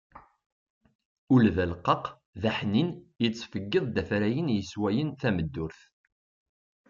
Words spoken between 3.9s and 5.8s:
afrayen yeswayen tameddurt.